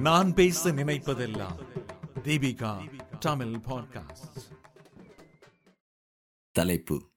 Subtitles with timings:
[0.00, 1.66] நான் பேச நினைப்பதெல்லாம்
[2.14, 4.54] தீபிகா தமிழ் பாட்காஸ்ட்
[6.50, 7.10] தலைப்பு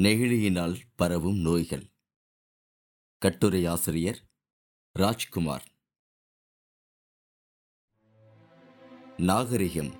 [0.00, 1.92] நெகிழியினால் பரவும் நோய்கள்.
[3.18, 4.18] கட்டுரை ஆசிரியர்
[4.92, 5.68] ராஜ்குமார்.
[9.16, 9.92] நாகரிகம்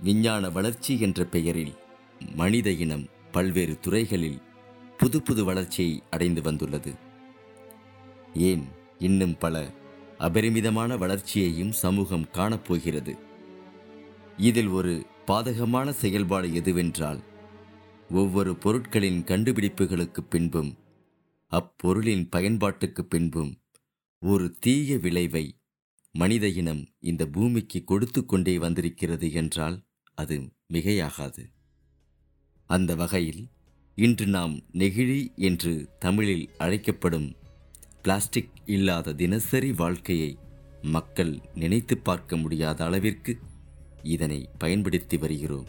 [0.00, 1.74] விஞ்ஞான வளர்ச்சி என்ற பெயரில்
[2.34, 4.40] மனித இனம் பல்வேறு துறைகளில்
[4.96, 6.94] புது புது வளர்ச்சியை அடைந்து வந்துள்ளது.
[8.34, 9.82] ஏன் இன்னும் பல
[10.24, 13.12] அபரிமிதமான வளர்ச்சியையும் சமூகம் காணப்போகிறது.
[14.36, 14.92] இதில் ஒரு
[15.26, 17.20] பாதகமான செயல்பாடு எதுவென்றால்
[18.10, 20.70] ஒவ்வொரு பொருட்களின் கண்டுபிடிப்புகளுக்கு பின்பும்
[21.52, 23.52] அப்பொருளின் பயன்பாட்டுக்கு பின்பும்
[24.22, 25.44] ஒரு தீய விளைவை
[26.14, 29.76] மனித இனம் இந்த பூமிக்கு கொடுத்து கொண்டே வந்திருக்கிறது என்றால்
[30.14, 30.36] அது
[30.72, 31.42] மிகையாகாது.
[32.70, 33.42] அந்த வகையில்
[33.98, 37.28] இன்று நாம் நெகிழி என்று தமிழில் அழைக்கப்படும்
[38.04, 40.38] பிளாஸ்டிக் இல்லாத தினசரி வாழ்க்கையை
[40.82, 43.38] மக்கள் நினைத்து பார்க்க முடியாத அளவிற்கு
[44.02, 45.66] இதனை பயன்படுத்தி வருகிறோம்.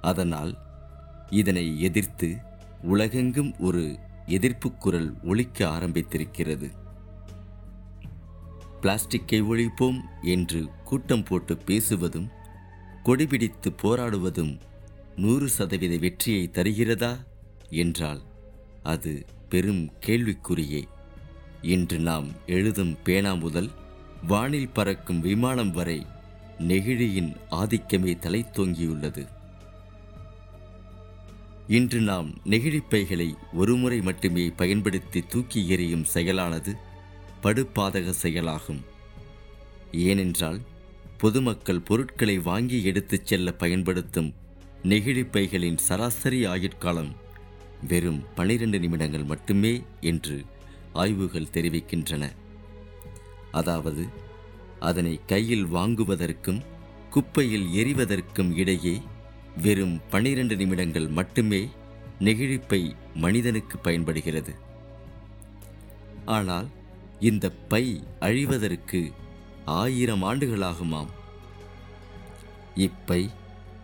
[0.00, 0.58] அதனால்
[1.30, 2.36] இதனை எதிர்த்து
[2.82, 6.70] உலகெங்கும் ஒரு எதிர்ப்பு குரல் ஒழிக்க ஆரம்பித்திருக்கிறது.
[8.80, 12.28] பிளாஸ்டிக்கை ஒழிப்போம் என்று கூட்டம் போட்டு பேசுவதும்
[13.04, 14.60] கொடிபிடித்து போராடுவதும்
[15.16, 17.16] நூறு சதவீத வெற்றியை தருகிறதா?
[17.68, 18.22] என்றால்
[18.86, 19.12] அது
[19.48, 20.82] பெரும் கேள்விக்குறியே.
[21.62, 23.70] இன்று நாம் எழுதும் பேனா முதல்
[24.26, 26.06] வானில் பறக்கும் விமானம் வரை
[26.58, 29.22] நெகிழியின் ஆதிக்கமே தலைத்தோங்கியுள்ளது.
[31.68, 36.72] இன்று நாம் நெகிழிப்பைகளை ஒருமுறை மட்டுமே பயன்படுத்தி தூக்கி எறியும் செயலானது
[37.42, 38.82] படுபாதக செயலாகும்.
[39.92, 40.60] ஏனென்றால்
[41.18, 44.34] பொதுமக்கள் பொருட்களை வாங்கி எடுத்துச் செல்ல பயன்படுத்தும்
[44.82, 47.12] நெகிழிப்பைகளின் சராசரி ஆயுட்காலம்
[47.82, 50.44] வெறும் பனிரெண்டு நிமிடங்கள் மட்டுமே என்று
[50.92, 52.32] ஆய்வுகள் தெரிவிக்கின்றன.
[53.52, 54.06] அதாவது
[54.80, 56.60] அதனை கையில் வாங்குவதற்கும்
[57.10, 59.00] குப்பையில் எறிவதற்கும் இடையே
[59.62, 61.68] வெறும் பனிரெண்டு நிமிடங்கள் மட்டுமே
[62.20, 64.54] நெகிழிப்பை மனிதனுக்கு பயன்படுகிறது.
[66.24, 66.66] ஆனால்
[67.20, 69.12] இந்த பை அழிவதற்கு
[69.64, 71.08] ஆயிரம் ஆண்டுகளாகுமாம்.
[72.74, 73.30] இப்பை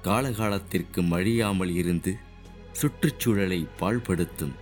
[0.03, 2.17] காலகாலத்திற்கு அழியாமல் இருந்து
[2.73, 4.53] சுற்றுச்சூழலை பாழ்படுத்தும்.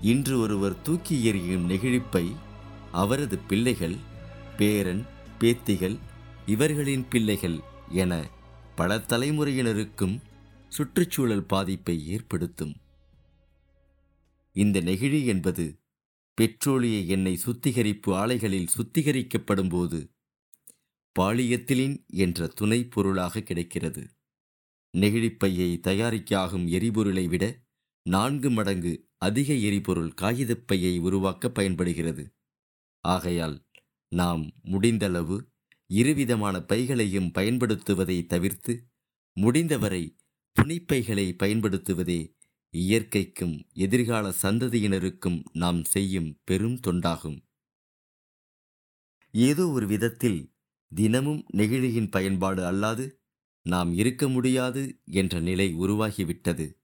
[0.00, 2.36] இன்று ஒருவர் தூக்கி எறியும் நெகிழிப்பை
[2.92, 3.96] அவரது பிள்ளைகள்
[4.56, 5.06] பேரன்
[5.40, 5.98] பேத்திகள்
[6.46, 8.28] இவர்களின் பிள்ளைகள் என
[8.76, 10.20] பல தலைமுறையினருக்கும்
[10.68, 12.74] சுற்றுச்சூழல் பாதிப்பை ஏற்படுத்தும்.
[14.52, 15.78] இந்த நெகிழி என்பது
[16.40, 20.10] பெட்ரோலிய எண்ணெய் சுத்திகரிப்பு ஆலைகளில் சுத்திகரிக்கப்படும் போது
[21.20, 24.08] பாலியத்திலின் என்ற துணை பொருளாக கிடைக்கிறது.
[24.94, 27.44] நெகிழிப்பையை தயாரிக்காகும் எரிபொருளை விட
[28.06, 32.24] நான்கு மடங்கு அதிக எரிபொருள் காகிதப்பையை உருவாக்க பயன்படுகிறது.
[33.04, 33.56] ஆகையால்
[34.12, 35.36] நாம் முடிந்தளவு
[35.90, 38.74] இருவிதமான பைகளையும் பயன்படுத்துவதை தவிர்த்து
[39.36, 40.02] முடிந்தவரை
[40.56, 42.20] துணிப்பைகளை பயன்படுத்துவதே
[42.74, 47.38] இயற்கைக்கும் எதிர்கால சந்ததியினருக்கும் நாம் செய்யும் பெரும் தொண்டாகும்.
[49.34, 50.40] ஏதோ ஒரு விதத்தில்
[50.92, 53.04] தினமும் நெகிழியின் பயன்பாடு அல்லாது
[53.62, 56.74] நாம் இருக்க முடியாது என்ற நிலை உருவாகிவிட்டது.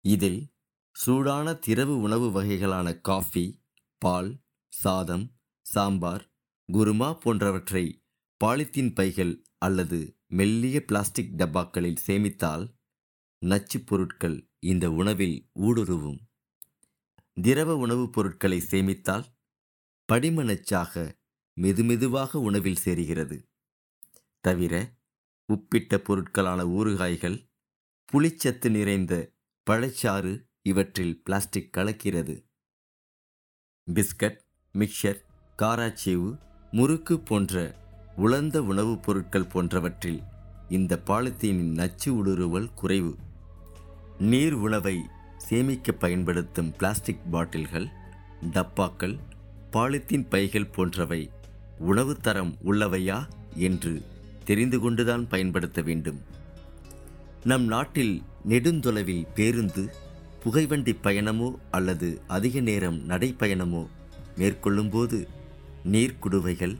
[0.00, 0.52] இதில்
[0.92, 3.62] சூடான திரவு உணவு வகைகளான காஃபி
[3.98, 6.32] பால் சாதம் சாம்பார்
[6.72, 8.02] குருமா போன்றவற்றை
[8.44, 12.74] பாலித்தீன் பைகள் அல்லது மெல்லிய பிளாஸ்டிக் டப்பாக்களில் சேமித்தால்
[13.46, 16.18] நச்சுப் பொருட்கள் இந்த உணவில் ஊடுருவும்.
[17.42, 19.24] திரவ உணவுப் பொருட்களை சேமித்தால்
[20.12, 21.18] படிம நச்சாக
[21.60, 23.48] மெதுமெதுவாக உணவில் சேருகிறது.
[24.40, 24.97] தவிர
[25.52, 27.50] உப்பிட்ட பொருட்களான ஊறுகாய்கள்
[28.12, 29.32] புளிச்சத்து நிறைந்த
[29.70, 32.44] பழச்சாறு இவற்றில் பிளாஸ்டிக் கலக்கிறது.
[33.94, 34.36] பிஸ்கட்
[34.74, 35.20] மிக்சர்
[35.58, 36.38] காராச்சேவு
[36.70, 37.74] முறுக்கு போன்ற
[38.16, 40.22] உலர்ந்த உணவுப் பொருட்கள் போன்றவற்றில்
[40.68, 43.16] இந்த பாலித்தீனின் நச்சு ஊடுருவல் குறைவு.
[44.18, 44.96] நீர் உணவை
[45.38, 47.88] சேமிக்க பயன்படுத்தும் பிளாஸ்டிக் பாட்டில்கள்
[48.40, 49.18] டப்பாக்கள்
[49.72, 51.30] பாலித்தீன் பைகள் போன்றவை
[51.78, 53.28] உணவு தரம் உள்ளவையா?
[53.54, 54.02] என்று
[54.48, 56.20] தெரிந்து கொண்டுதான் பயன்படுத்த வேண்டும்.
[57.50, 58.14] நம் நாட்டில்
[58.50, 59.82] நெடுந்தொலைவில் பேருந்து
[60.42, 63.82] புகைவண்டி பயணமோ அல்லது அதிக நேரம் நடைப்பயணமோ
[64.40, 65.18] மேற்கொள்ளும்போது
[65.92, 66.76] நீர்க்குடுவைகள்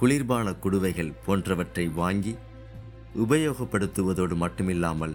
[0.00, 2.32] குளிர்பான குடுவைகள் போன்றவற்றை வாங்கி
[3.24, 5.14] உபயோகப்படுத்துவதோடு மட்டுமில்லாமல்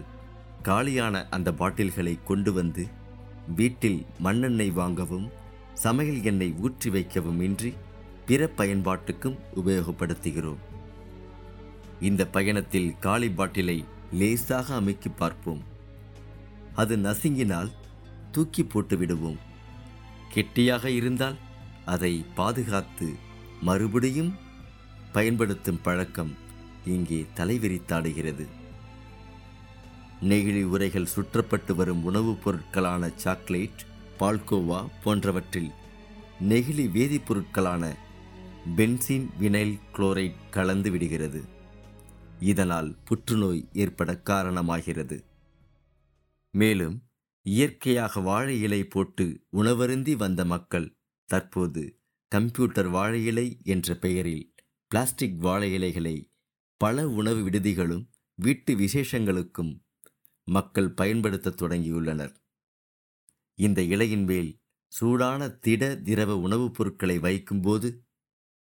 [0.68, 2.84] காலியான அந்த பாட்டில்களை கொண்டு வந்து
[3.58, 5.28] வீட்டில் மண்ணெண்ணெய் வாங்கவும்
[5.84, 7.70] சமையல் எண்ணெய் ஊற்றி வைக்கவும் இன்றி
[8.26, 10.60] பிற பயன்பாட்டுக்கும் உபயோகப்படுத்துகிறோம்.
[12.00, 15.62] இந்த பயணத்தில் காலி பாட்டிலை லேசாக அமைக்கி பார்ப்போம்.
[16.74, 17.70] அது நசுங்கினால்
[18.32, 19.38] தூக்கி போட்டு விடுவோம்.
[20.32, 21.36] கெட்டியாக இருந்தால்
[21.84, 23.14] அதை பாதுகாத்து
[23.62, 24.34] மறுபடியும்
[25.12, 26.36] பயன்படுத்தும் பழக்கம்
[26.86, 28.46] இங்கே தலைவிரித்தாடுகிறது.
[30.22, 33.84] நெகிழி உரைகள் சுற்றப்பட்டு வரும் உணவுப் பொருட்களான சாக்லேட்
[34.20, 35.70] பால்கோவா போன்றவற்றில்
[36.48, 37.94] நெகிழி வேதிப்பொருட்களான
[38.76, 41.58] பென்சின் வினைல் குளோரைட் கலந்து விடுகிறது.
[42.40, 45.24] இதனால் புற்றுநோய் ஏற்பட காரணமாகிறது.
[46.50, 47.02] மேலும்
[47.42, 51.98] இயற்கையாக வாழை இலை போட்டு உணவருந்தி வந்த மக்கள் தற்போது
[52.28, 54.54] கம்ப்யூட்டர் வாழை இலை என்ற பெயரில்
[54.86, 56.32] பிளாஸ்டிக் வாழை இலைகளை
[56.76, 59.80] பல உணவு விடுதிகளும் வீட்டு விசேஷங்களுக்கும்
[60.44, 62.34] மக்கள் பயன்படுத்த தொடங்கியுள்ளனர்.
[63.54, 64.58] இந்த இலையின் மேல்
[64.88, 68.04] சூடான திட திரவ உணவுப் பொருட்களை வைக்கும்போது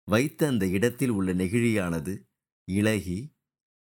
[0.05, 2.23] வைத்த அந்த இடத்தில் உள்ள நெகிழியானது
[2.65, 3.37] இலகி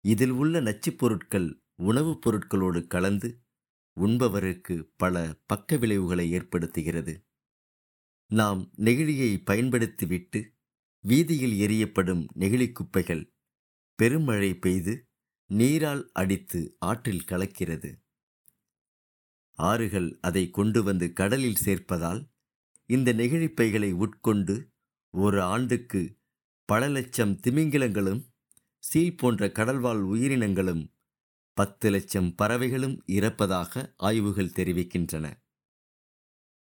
[0.06, 1.48] இதில் உள்ள நச்சுப் பொருட்கள்
[1.82, 3.28] உணவுப் பொருட்களோடு கலந்து
[3.96, 5.16] உண்பவருக்கு பல
[5.46, 7.14] பக்க விளைவுகளை ஏற்படுத்துகிறது.
[8.30, 10.40] நாம் நெகிழியை பயன்படுத்திவிட்டு
[11.04, 13.24] வீதியில் எரியப்படும் நெகிழி குப்பைகள்
[13.98, 14.94] பெருமழை பெய்து
[15.50, 17.90] நீரால் அடித்து ஆற்றில் கலக்கிறது.
[19.58, 22.22] ஆறுகள் அதை கொண்டு வந்து கடலில் சேர்ப்பதால்
[22.90, 24.56] இந்த நெகிழிப்பைகளை உட்கொண்டு
[25.14, 26.02] ஒரு ஆண்டுக்கு
[26.68, 28.20] பல லட்சம் திமிங்கிலங்களும்
[28.82, 30.82] சீல் போன்ற கடல்வாழ் உயிரினங்களும்
[31.56, 35.26] பத்து லட்சம் பறவைகளும் இறப்பதாக ஆய்வுகள் தெரிவிக்கின்றன.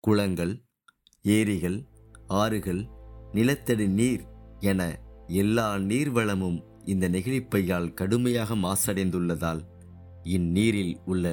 [0.04, 0.54] குளங்கள்
[1.26, 1.78] ஏரிகள்
[2.28, 2.82] ஆறுகள்
[3.34, 4.24] நிலத்தடி நீர்
[4.60, 4.82] என
[5.28, 9.62] எல்லா நீர்வளமும் இந்த நெகிழிப்பையால் கடுமையாக மாசடைந்துள்ளதால்
[10.28, 11.26] இந்நீரில் உள்ள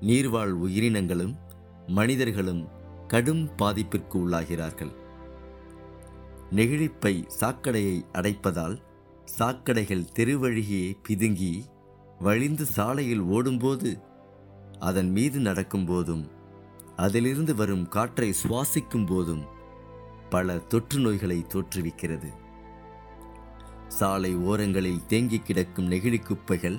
[0.00, 1.34] நீர்வாழ் உயிரினங்களும்
[1.86, 2.62] மனிதர்களும்
[3.08, 4.92] கடும் பாதிப்பிற்கு உள்ளாகிறார்கள்.
[6.50, 8.76] நெகிழிப்பை சாக்கடையை அடைப்பதால்
[9.24, 11.64] சாக்கடைகள் தெருவழியே பிதுங்கி
[12.18, 14.02] வழிந்து சாலையில் ஓடும்போது
[14.78, 16.30] அதன் மீது நடக்கும்போதும்
[16.96, 19.44] அதிலிருந்து வரும் காற்றை சுவாசிக்கும் போதும்
[20.30, 22.32] பல தொற்று நோய்களை தோற்றுவிக்கிறது.
[23.88, 26.78] சாலை ஓரங்களில் தேங்கி கிடக்கும் நெகிழி குப்பைகள்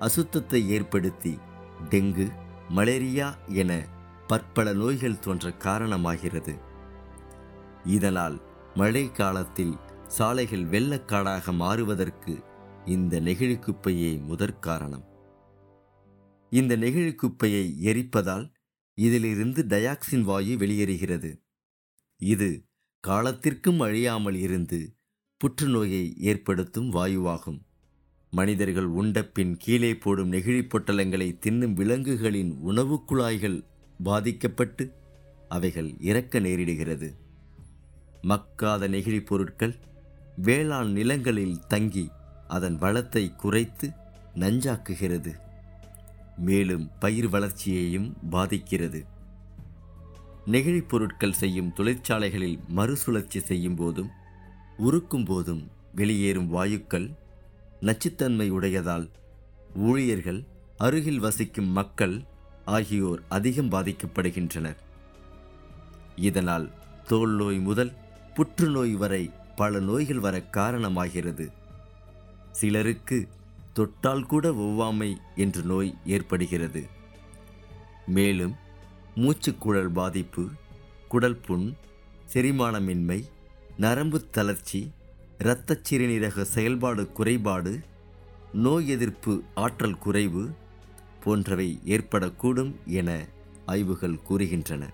[0.00, 1.38] அசுத்தத்தை ஏற்படுத்தி
[1.90, 2.30] டெங்கு
[2.68, 3.84] மலேரியா என
[4.26, 6.58] பற்பல நோய்கள் தோன்ற காரணமாகிறது.
[7.84, 8.40] இதனால்
[8.74, 9.76] மழை காலத்தில்
[10.10, 12.42] சாலைகள் வெள்ளக்காடாக மாறுவதற்கு
[12.84, 15.04] இந்த நெகிழி குப்பையே முதற் காரணம்.
[16.50, 18.52] இந்த நெகிழி குப்பையை எரிப்பதால்
[18.94, 21.42] இதிலிருந்து டயாக்சின் வாயு வெளியேறுகிறது.
[22.16, 22.64] இது
[23.00, 24.96] காலத்திற்கும் அழியாமல் இருந்து
[25.36, 27.60] புற்றுநோயை ஏற்படுத்தும் வாயுவாகும்.
[28.30, 33.64] மனிதர்கள் உண்டப்பின் கீழே போடும் நெகிழி பொட்டலங்களை தின்னும் விலங்குகளின் உணவுக் குழாய்கள்
[34.02, 34.92] பாதிக்கப்பட்டு
[35.48, 37.12] அவைகள் இறக்க நேரிடுகிறது.
[38.22, 39.88] மக்காத நெகிழி பொருட்கள்
[40.42, 42.10] வேளாண் நிலங்களில் தங்கி
[42.48, 43.90] அதன் வளத்தை குறைத்து
[44.34, 45.34] நஞ்சாக்குகிறது.
[46.36, 49.04] மேலும் பயிர் வளர்ச்சியையும் பாதிக்கிறது.
[50.46, 54.10] நெகிழிப் பொருட்கள் செய்யும் தொழிற்சாலைகளில் மறுசுழற்சி செய்யும் போதும்
[54.78, 57.14] உருக்கும் போதும் வெளியேறும் வாயுக்கள்
[57.80, 59.10] நச்சுத்தன்மை உடையதால்
[59.74, 60.44] ஊழியர்கள்
[60.76, 62.22] அருகில் வசிக்கும் மக்கள்
[62.64, 64.76] ஆகியோர் அதிகம் பாதிக்கப்படுகின்றனர்.
[66.16, 66.70] இதனால்
[67.06, 67.92] தோல் நோய் முதல்
[68.34, 71.52] புற்றுநோய் வரை பல நோய்கள் வர காரணமாகிறது.
[72.52, 73.28] சிலருக்கு
[73.72, 76.86] தொட்டால் கூட ஒவ்வாமை என்ற நோய் ஏற்படுகிறது.
[78.06, 78.54] மேலும்
[79.14, 80.48] மூச்சுக்குழல் பாதிப்பு
[81.08, 81.74] குடல் புண்
[82.32, 83.24] செரிமானமின்மை
[83.76, 84.92] நரம்பு தளர்ச்சி
[85.38, 87.80] இரத்த சிறுநீரக செயல்பாடு குறைபாடு
[88.52, 90.50] நோய் எதிர்ப்பு ஆற்றல் குறைவு
[91.24, 93.26] போன்றவை ஏற்படக்கூடும் என
[93.66, 94.88] ஆய்வுகள் கூறுகின்றன.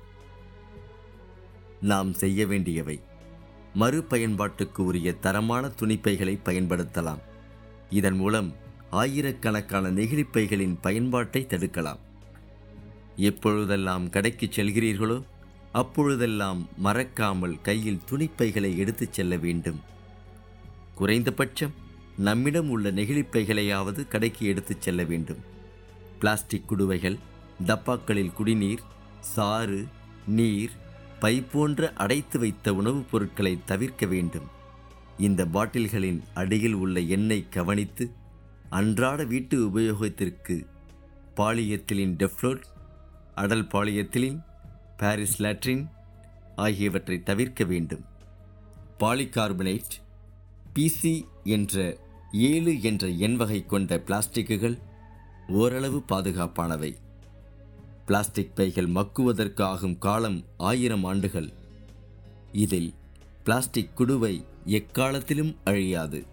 [1.80, 3.00] நாம் செய்ய வேண்டியவை
[3.78, 7.18] மறுபயன்பாட்டுக்கு உரிய தரமான துணிப்பைகளை பயன்படுத்தலாம்.
[7.90, 8.54] இதன் மூலம்
[8.90, 11.98] ஆயிரக்கணக்கான நெகிழிப்பைகளின் பயன்பாட்டை தடுக்கலாம்.
[13.16, 15.22] எப்பொழுதெல்லாம் கடைக்கு செல்கிறீர்களோ
[15.72, 19.80] அப்பொழுதெல்லாம் மறக்காமல் கையில் துணிப்பைகளை எடுத்துச் செல்ல வேண்டும்.
[20.94, 21.74] குறைந்தபட்சம்
[22.16, 25.38] நம்மிடம் உள்ள நெகிழிப்பைகளையாவது கடைக்கு எடுத்துச் செல்ல வேண்டும்.
[26.18, 27.18] பிளாஸ்டிக் குடுவைகள்
[27.66, 28.80] டப்பாக்களில் குடிநீர்
[29.20, 29.86] சாறு
[30.26, 30.70] நீர்
[31.26, 34.44] பை போன்ற அடைத்து வைத்த உணவுப் பொருட்களை தவிர்க்க வேண்டும்.
[35.18, 38.10] இந்த பாட்டில்களின் அடியில் உள்ள எண்ணெய் கவனித்து
[38.68, 40.66] அன்றாட வீட்டு உபயோகத்திற்கு
[41.36, 42.62] பாலியத்திலின் டெஃப்ளோட்
[43.34, 44.40] அடல் பாலியத்திலின்
[44.96, 45.86] பாரிஸ் லாட்ரின்
[46.56, 48.04] ஆகியவற்றை தவிர்க்க வேண்டும்.
[48.98, 49.98] பாலிகார்பனேட்
[50.74, 51.96] பிசி என்ற
[52.32, 54.78] ஏழு என்ற எண் வகை கொண்ட பிளாஸ்டிக்குகள்
[55.48, 56.96] ஓரளவு பாதுகாப்பானவை.
[58.08, 61.48] பிளாஸ்டிக் பைகள் மக்குவதற்கு ஆகும் காலம் ஆயிரம் ஆண்டுகள்.
[62.52, 62.94] இதில்
[63.44, 66.24] பிளாஸ்டிக் குடுவை எக்காலத்திலும் அழியாது.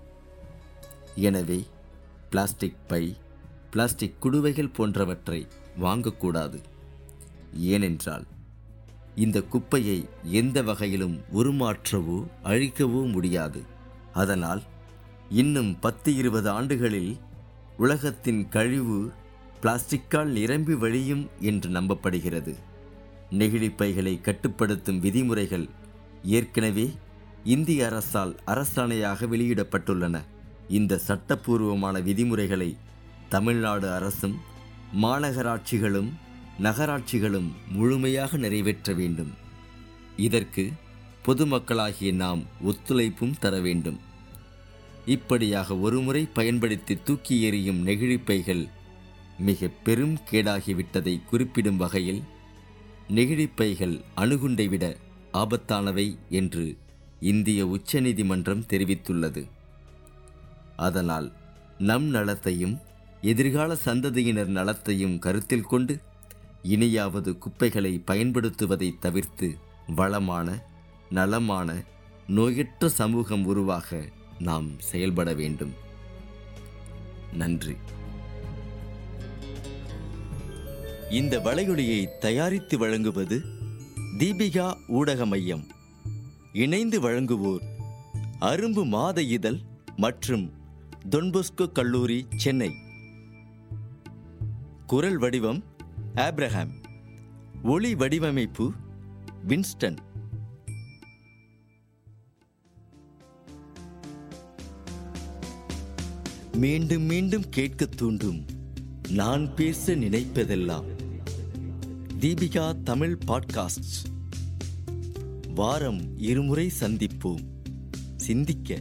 [1.16, 1.66] எனவே
[2.30, 3.18] பிளாஸ்டிக் பை
[3.72, 5.48] பிளாஸ்டிக் குடுவைகள் போன்றவற்றை
[5.82, 6.60] வாங்கக்கூடாது.
[7.74, 8.26] ஏனென்றால்
[9.16, 13.62] இந்த குப்பையை எந்த வகையிலும் உருமாற்றவோ அழிக்கவோ முடியாது.
[14.14, 14.64] அதனால்
[15.30, 17.18] இன்னும் பத்து இருபது ஆண்டுகளில்
[17.78, 19.12] உலகத்தின் கழிவு
[19.64, 22.56] பிளாஸ்டிக்கால் நிரம்பி வழியும் என்று நம்பப்படுகிறது.
[23.32, 25.70] நெகிழிப்பைகளை கட்டுப்படுத்தும் விதிமுறைகள்
[26.24, 26.92] ஏற்கனவே
[27.44, 30.22] இந்திய அரசால் அரசாணையாக வெளியிடப்பட்டுள்ளன.
[30.70, 32.78] இந்த சட்டப்பூர்வமான விதிமுறைகளை
[33.30, 34.40] தமிழ்நாடு அரசும்
[35.02, 36.12] மாநகராட்சிகளும்
[36.62, 39.32] நகராட்சிகளும் முழுமையாக நிறைவேற்ற வேண்டும்.
[40.18, 40.72] இதற்கு
[41.26, 44.00] பொதுமக்களாகிய நாம் ஒத்துழைப்பும் தர வேண்டும்.
[45.06, 48.70] இப்படியாக ஒருமுறை பயன்படுத்தி தூக்கி எறியும் நெகிழிப்பைகள்
[49.40, 52.24] மிக பெரும் கேடாகிவிட்டதை குறிப்பிடும் வகையில்
[53.10, 54.98] நெகிழிப்பைகள் அணுகுண்டை விட
[55.34, 56.78] ஆபத்தானவை என்று
[57.20, 59.48] இந்திய உச்சநீதிமன்றம் தெரிவித்துள்ளது.
[60.76, 61.32] அதனால்
[61.78, 62.80] நம் நலத்தையும்
[63.22, 66.02] எதிர்கால சந்ததியினர் நலத்தையும் கருத்தில் கொண்டு
[66.62, 70.66] இனியாவது குப்பைகளை பயன்படுத்துவதை தவிர்த்து வளமான
[71.10, 71.84] நலமான
[72.28, 74.10] நோயற்ற சமூகம் உருவாக
[74.40, 75.74] நாம் செயல்பட வேண்டும்.
[77.34, 77.76] நன்றி.
[81.10, 83.42] இந்த வளையொலியை தயாரித்து வழங்குவது
[84.18, 85.68] தீபிகா ஊடக மையம்.
[86.54, 87.62] இணைந்து வழங்குவோர்
[88.40, 89.58] அரும்பு மாத இதழ்
[89.96, 90.52] மற்றும்
[91.10, 92.72] தொன்பொஸ்கோ கல்லூரி சென்னை.
[94.88, 95.64] குரல் வடிவம்
[96.16, 96.72] ஆப்ரஹாம்.
[97.64, 98.72] ஒளி வடிவமைப்பு
[99.48, 99.98] வின்ஸ்டன்.
[106.54, 108.46] மீண்டும் மீண்டும் கேட்க தூண்டும்
[109.10, 110.86] நான் பேச நினைப்பதெல்லாம்.
[112.20, 114.12] தீபிகா தமிழ் பாட்காஸ்ட்.
[115.56, 117.46] வாரம் இருமுறை சந்திப்போம்.
[118.16, 118.80] சிந்திக்க.